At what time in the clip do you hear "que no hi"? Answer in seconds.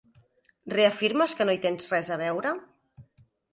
1.41-1.61